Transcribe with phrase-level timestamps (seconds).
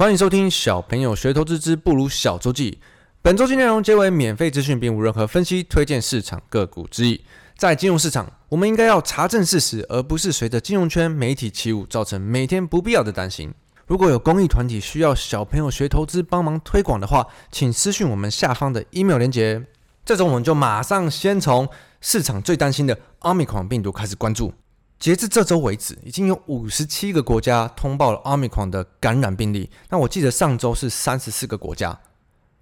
[0.00, 2.78] 欢迎收听小朋友学投资之不如小周记。
[3.20, 7.22] 本周记内容皆为免费资讯，并无任何分析、推荐市场个股之意。
[7.58, 13.52] 在金融市场，我们应该要查证事实，而不是随着金融圈媒体起舞，造成每天不必要的担心。
[13.86, 19.62] 如果有公益团体需要小朋友学投资帮忙推广的话，请私讯我们下方的 email 连结。
[20.06, 21.68] 这周我们就马上先从
[22.00, 24.54] 市场最担心的 Omicron 病毒开始关注。
[25.00, 29.70] 截至这周为止，已经有五十七个国家通报了 Omicron 的感染病例。
[29.88, 31.98] 那我记得上周是三十四个国家，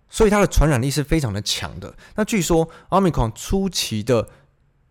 [0.09, 1.93] 所以它的传染力是非常的强的。
[2.15, 4.29] 那据说 Omicron 初期的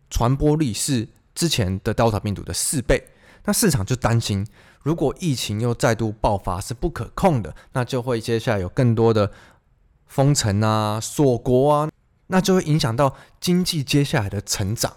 [0.09, 3.01] 传播力是之前的 Delta 病毒的四倍。
[3.45, 4.45] 那市场就担心，
[4.83, 9.31] 如果疫情又再度爆发是不可控的，那就会接下来有更多的
[10.05, 11.89] 封城啊、锁国啊，
[12.27, 14.91] 那就会影响到经济接下来的成长。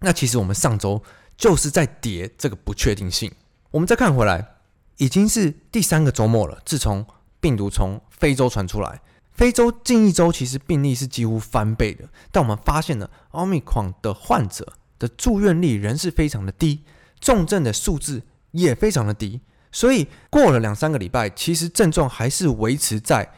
[0.00, 1.02] 那其实我们上周。
[1.36, 3.30] 就是在叠这个不确定性。
[3.70, 4.56] 我们再看回来，
[4.96, 6.58] 已经是第三个周末了。
[6.64, 7.04] 自从
[7.40, 12.08] 病毒从非洲传出来，非洲近一周其实病例是几乎翻倍的。
[12.32, 16.82] 但我们发现了奥密克戎的患者的住院率仍是非常的低，
[17.20, 19.42] 重症的数字也非常的低。
[19.70, 23.30] 所以过了两三个礼拜，其实症状还是维持在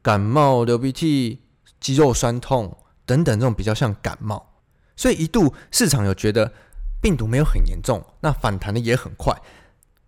[0.00, 1.42] 感冒、流鼻涕、
[1.78, 4.54] 肌肉酸痛等等这种比较像感冒。
[4.96, 6.50] 所以一度市场有觉得。
[7.04, 9.38] 病毒没有很严重，那反弹的也很快。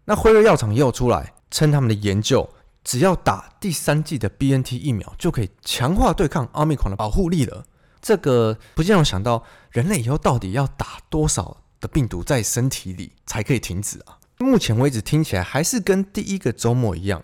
[0.06, 2.48] 那辉瑞药厂也有出来称他们的研究，
[2.82, 7.66] 只要打第三剂的 BNT 疫苗，就可以强化对抗奥密克戎的保护力了。
[8.00, 14.16] 这个不禁让我想到，人类以后到底要打多少的病毒在身体里才可以停止啊？
[14.38, 17.22] 目前为止听起来还是跟第一个周末一样，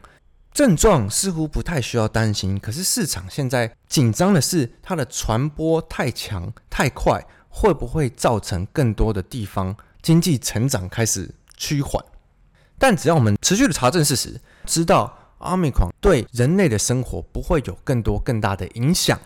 [0.53, 2.61] 症状似乎不太需要担心。
[2.61, 7.27] 可是市场现在紧张的是它的传播太强太快。
[7.55, 12.03] 会不会造成更多的地方经济成长开始趋缓？
[12.79, 19.21] 但只要我们持续的查证事实，知道阿米狂对人类的生活不会有更多更大的影响，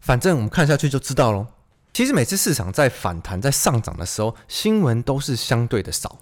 [0.00, 1.46] 反正我们看下去就知道喽。
[1.94, 6.18] 其实每次市场在反弹、在上涨的时候，新闻都是相对的少，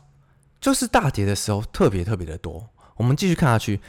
[0.60, 2.70] 就是大跌的时候特别特别的多。
[2.96, 3.80] 我们继续看下去，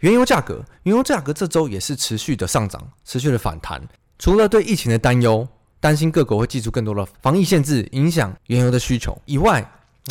[0.00, 3.88] 原油价格，原油价格这周也是持续的上涨，持续的反弹。
[4.18, 5.48] 除了对疫情的担忧。
[5.84, 9.62] 担心各国会祭出更多的防疫限制，影响原油的需求以外，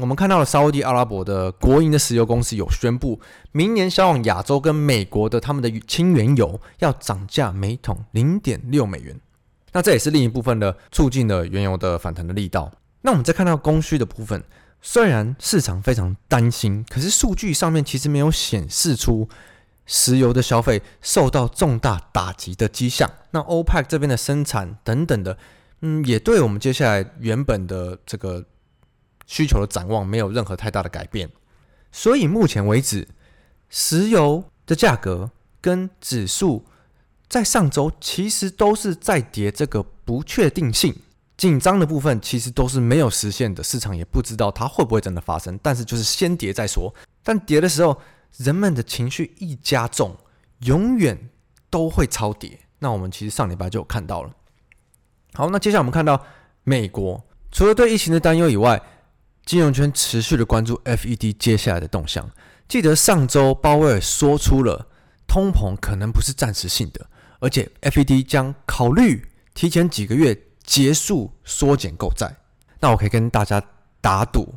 [0.02, 3.20] 我们看到了沙乌地阿拉伯的国营的石油公司有宣布，
[3.54, 9.20] 明年销往亚洲跟美国的他们的轻原油要涨价每桶零点六美元。
[9.72, 12.72] 那这也是另一部分的促进了原油的反弹的力道。
[13.02, 14.44] 那我们再看到供需的部分，
[14.80, 19.28] 虽然市场非常担心，可是数据上面其实没有显示出。
[19.86, 25.38] 石油的消费受到重大打击的迹象，那 OPEC 这边的生产等等的，
[25.86, 28.44] 嗯，也对我们接下来原本的这个
[29.28, 31.30] 需求的展望没有任何太大的改变。
[31.92, 33.08] 所以目前为止，
[33.70, 35.30] 石油的价格
[35.62, 36.66] 跟指数
[37.28, 40.96] 在上周其实都是在跌，这个不确定性
[41.38, 46.94] 紧张的部分其实都是没有实现的，市场也不知道它会不会真的发生，但是就是先跌再说。
[47.22, 48.02] 但跌的时候。
[48.38, 50.18] 人们的情绪一加重，
[50.62, 51.30] 永远
[51.70, 52.60] 都会超跌。
[52.80, 54.32] 那我们其实上礼拜就有看到了。
[55.34, 56.24] 好，那接下来我们看到
[56.64, 58.82] 美国除了对疫情的担忧以外，
[59.46, 62.30] 金融圈持续的关注 FED 接下来的动向。
[62.68, 64.88] 记得上周鲍威尔说出了
[65.28, 67.06] 通膨可能不是暂时性的，
[67.40, 72.36] 而且 FED 将考虑提前几个月结束缩减购债。
[72.80, 73.62] 那我可以跟大家
[74.00, 74.56] 打赌，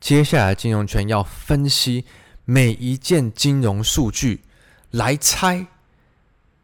[0.00, 2.04] 接下来金融圈要分析。
[2.46, 4.42] 每一件金融数据
[4.90, 5.66] 来猜，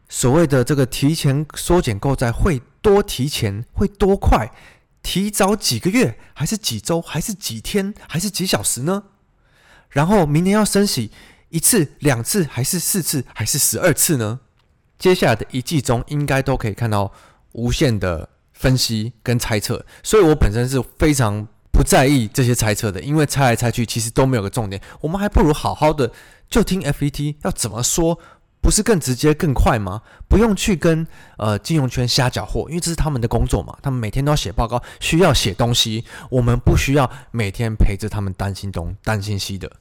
[0.07, 4.51] 所谓的这个提前缩减购债会多提前，会多快？
[5.01, 9.03] 提早几个月，还是几周，还是几天，还是几小时呢？
[9.89, 11.11] 然后明年要升息
[11.49, 14.39] 一次、两次，还是四次，还是十二次呢？
[14.99, 17.11] 接下来的一季中，应该都可以看到
[17.53, 19.85] 无限的分析跟猜测。
[20.03, 21.47] 所以我本身是非常。
[21.73, 24.79] 不在意这些猜测的，因为猜来猜去其实都没有个重点。
[24.99, 26.11] 我们还不如好好的
[26.47, 28.19] 就听 FET 要怎么说，
[28.61, 30.01] 不是更直接更快吗？
[30.29, 31.05] 不用去跟
[31.37, 33.75] 呃金融圈瞎搅和，因为这是他们的工作嘛。
[33.81, 36.05] 他们每天都要写报告，需要写东西。
[36.29, 39.71] 我们不需要每天陪着他们担心东担心西的。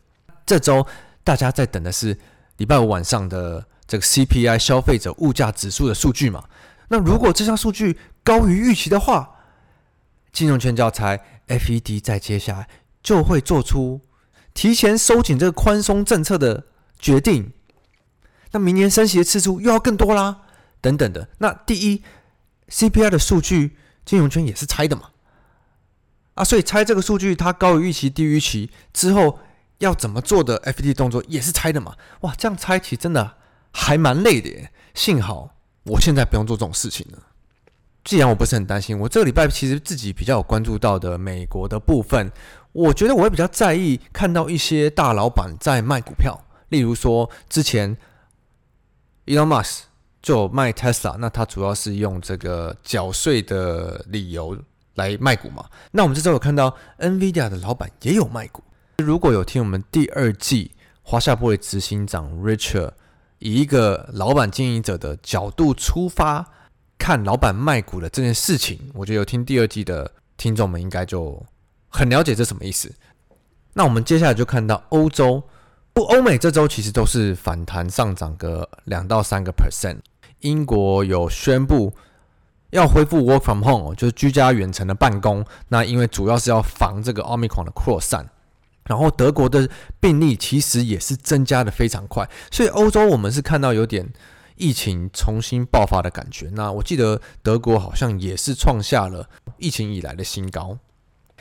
[0.46, 0.86] 这周
[1.22, 2.18] 大家在等的是
[2.56, 6.44] 礼拜五晚上的这个 CPI 消费者物价指数的数据嘛？
[6.88, 9.30] 那如果这项数据高于预期的话，
[10.32, 11.20] 金融圈就要猜。
[11.50, 12.68] FED 在接下来
[13.02, 14.00] 就会做出
[14.54, 16.64] 提前收紧这个宽松政策的
[16.96, 17.52] 决定，
[18.52, 20.42] 那明年升息的次数又要更多啦，
[20.80, 21.28] 等等的。
[21.38, 22.02] 那第一
[22.68, 25.10] ，CPI 的数据，金融圈也是猜的嘛，
[26.34, 29.38] 啊，所以猜这个数据它高于预期、低于预期之后
[29.78, 31.94] 要怎么做的，FED 动作也是猜的嘛。
[32.20, 33.36] 哇，这样猜起真的
[33.70, 34.72] 还蛮累的耶。
[34.94, 35.54] 幸好
[35.84, 37.18] 我现在不用做这种事情了。
[38.02, 42.32] 既然我不是很担心，我这个礼拜其实自己比较有关注到的美国的部分，
[42.72, 47.96] 我觉得我会比较在意看到一些大老板在卖股票，例如说之前
[49.30, 49.82] Elon Musk
[50.20, 54.58] 就卖 Tesla，那他主要是用这个缴税的理由
[54.94, 55.64] 来卖股嘛。
[55.92, 58.62] 那我们这周有看到 NVIDIA 的老板也有卖股。
[58.98, 60.72] 如果有听我们第二季
[61.02, 62.92] 华夏玻璃执行长 Richard
[63.38, 66.46] 以一个老板经营者的角度出发。
[66.98, 71.42] 看老板卖股的这件事情，我觉得有听第二季的听众们应该就
[71.88, 72.92] 很了解这什么意思。
[73.72, 75.42] 那我们接下来就看到欧洲，
[75.92, 79.98] 不，欧美这周其实都是反弹上涨个两到三个 percent。
[80.40, 81.92] 英国有宣布
[82.70, 85.44] 要恢复 work from home，就是居家远程的办公。
[85.68, 88.30] 那因为主要是要防这个 Omicron 的扩散。
[88.84, 89.68] 然后德国的
[90.00, 94.12] 病例其实也是增加的非常快，所以欧洲我们是看到有点。
[94.56, 96.50] 疫情重新爆发的感觉。
[96.52, 99.26] 那我记得德国好像也是创下了
[99.56, 100.76] 疫情以来的新高，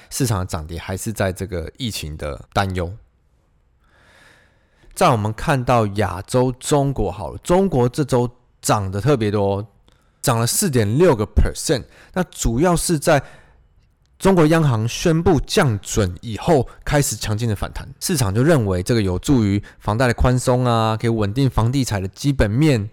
[0.10, 2.94] 市场的涨跌还是在这个疫情的担忧。
[4.94, 8.30] 在我们看到亚洲中国好了，中国这周
[8.62, 9.66] 涨得特别多，
[10.22, 11.84] 涨了四点六个 percent。
[12.14, 13.22] 那主要是在
[14.18, 22.90] 中国央行宣布降准以后开始强劲的反弹，市场就认为这个有助于房贷的宽松啊，可以稳定房地产的基本面。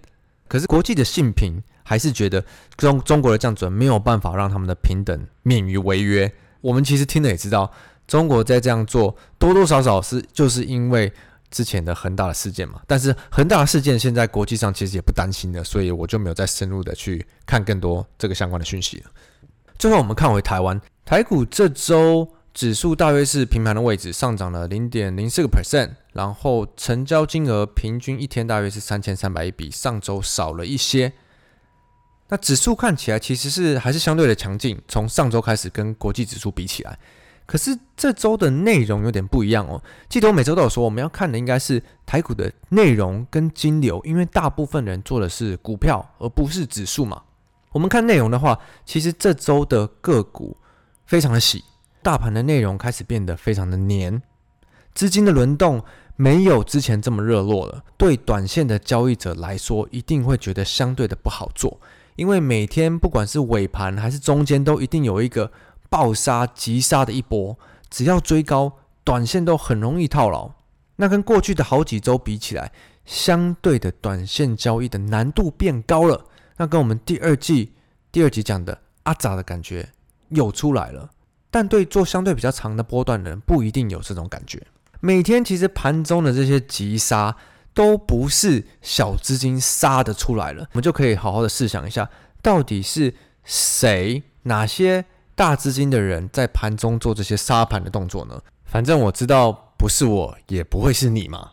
[0.47, 2.45] 可是国际的信评还是觉得
[2.77, 6.33] 中中国的降准没有办法让他们的平等免于违约。
[6.61, 7.69] 我们其实听了也知道，
[8.07, 11.13] 中国在这样做多多少少是就是因为
[11.56, 12.81] 之前的恒大的事件嘛。
[12.87, 19.11] 但是恒大的事件现在国际上其实也不担心的，所以我就没有再深入的去看更多这个相关的讯息了。
[19.79, 22.29] 最后我们看回台湾台股这周。
[22.56, 31.12] 指数大约是平盘的位置，上涨了零点零四个 percent，然后成交金额平均一天大约是三千三百亿，比上周少了一些。
[32.31, 36.99] 那指数看起来其实是还是相对的强劲，从上周开始跟国际指数比起来，
[37.47, 39.83] 可是这周的内容有点不一样哦。
[40.09, 47.23] 记得我每周都有说，我们要看的应该是台股的内容跟金流，因为大部分人做的是股票而不是指数嘛。
[47.73, 50.57] 我们看内容的话，其实这周的个股
[51.07, 51.65] 非常的喜。
[52.03, 54.23] 大盘的内容开始变得非常的黏，
[54.95, 55.83] 资金的轮动
[56.15, 57.83] 没有之前这么热络了。
[57.97, 61.81] 对短线的交易者来说，一定会觉得相对的不好做，
[62.15, 65.51] 因为每天不管是尾盘还是中间，都一定有一个
[65.97, 67.59] 暴杀急杀的一波。
[67.89, 68.73] 只要追高，
[69.03, 70.51] 短线都很容易套牢。
[70.97, 72.71] 那跟过去的好几周比起来，
[73.07, 76.27] 相对的短线交易的难度变高了。
[76.59, 77.73] 那跟我们第二季
[78.13, 79.89] 第二集讲的阿杂的感觉
[80.29, 81.09] 又出来了。
[81.51, 84.63] 但对做相对比较长的波段的人，不一定有这种感觉。
[85.01, 87.35] 每天其实盘中的这些急杀
[87.73, 92.11] 都不是小资金杀的出来了，我们就可以好好的试想一下，
[92.43, 93.15] 到底是
[93.45, 98.41] 谁、哪些大资金的人在盘中做这些杀盘的动作呢？
[98.65, 101.53] 反正我知道不是我，也不会是你嘛。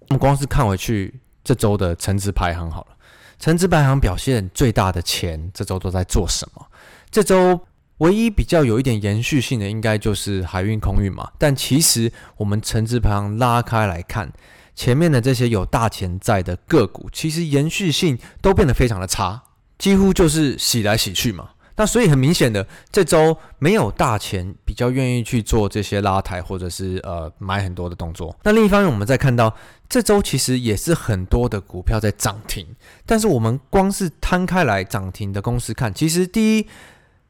[0.00, 2.96] 我们光是看回去这周的成值排行好了，
[3.40, 6.66] 成值排行表现最大的钱，这周都在做什么？
[7.10, 7.60] 这周。
[8.00, 11.30] 唯一比较有一点延续性的，应该就是海运、空运嘛。
[11.36, 14.32] 但其实我们成值排行拉开来看，
[14.74, 19.42] 前面的这些有大钱在的个股，其实延续性都变得非常的差，
[19.76, 21.50] 几乎就是洗来洗去嘛。
[21.76, 28.36] 那所以很明显的，这周没有大钱比较愿意去做这些拉抬或者是呃买很多的动作。
[28.42, 29.54] 那另一方面，我们再看到
[29.88, 32.66] 这周其实也是很多的股票在涨停，
[33.06, 36.66] 但是我们光是摊开来涨停的公司看，其实第一。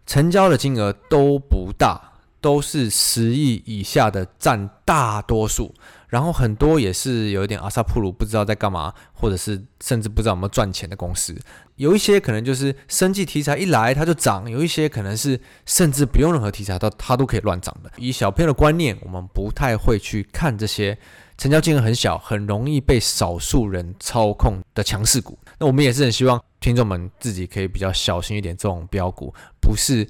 [0.06, 5.72] 成交的金额都不大，都是十亿以下的占大多数，
[6.10, 11.34] 然后很多也是有一点阿萨普鲁不知道在干嘛，或者是甚至不知道有没有赚钱的公司，
[11.76, 17.90] 有一些可能就是生计题材一来它就涨，有一些可能是甚至不用任何题材它它都可以乱涨的。
[17.96, 20.98] 以小朋友的观念，我们不太会去看这些
[21.38, 25.38] 成交金额很小、很容易被少数人操控的强势股。
[25.58, 26.38] 那我们也是很希望。
[26.60, 30.06] 听众们自己可以比较小心一点，这种标股不是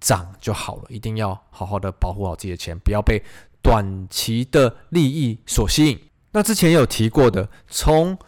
[0.00, 3.22] 涨就好了，一定要好好的保护好自己的钱，不要被
[3.64, 5.98] 短期的利益所吸引。
[6.32, 8.18] 那之前有提过的，从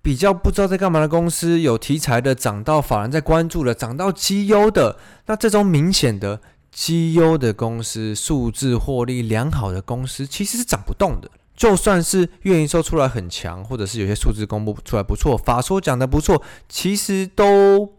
[0.00, 11.28] 比较不知道在干嘛的公司，有题材的涨到法人在关注的，涨到绩优的，那这种明显的绩优的公司，数字获利良好的公司，其实是涨不动的。
[11.56, 17.94] 就算是月营收出来很强，或者是有些数字公布出来不错，法说讲的不错，其实都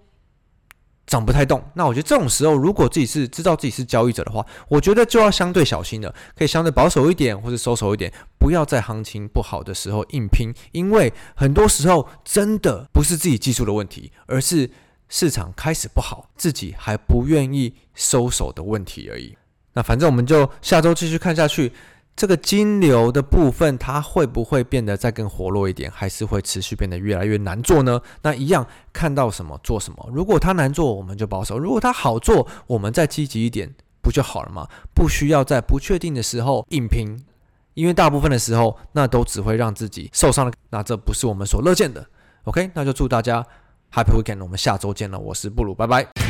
[1.09, 1.61] 涨不太动。
[1.73, 14.67] 那我觉得这种时候，如果自己是知道自己是交易者的话，我觉得就要相对小心了，可以相对保守一点，或者收手一点，不不要在行情不好的时候硬拼，因为很多时候真的不是自己技术的问题，而是
[15.07, 19.37] 市场开始不好，自己还不愿意收手的问题而已。
[19.73, 21.71] 那反正我们就下周继续看下去。
[22.15, 28.01] 这个金流的部分，它会不会变得再更活络一点，还是会持续变得越来越难做呢？
[28.23, 30.09] 那一样看到什么做什么。
[30.11, 34.67] 如果它难做，我们就保守；如果它好做，我们再积极一点，不就好了吗？
[34.93, 37.23] 不需要在不确定的时候硬拼，
[37.73, 40.51] 因为大部分的时候，那都只会让自己受伤了。
[40.71, 42.05] 那这不是我们所乐见的。
[42.43, 43.41] OK，那就祝大家
[43.93, 45.17] Happy Weekend，我们下周见了。
[45.17, 46.28] 我是布鲁，拜拜。